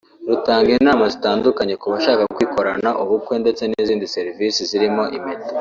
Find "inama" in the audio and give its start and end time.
0.79-1.03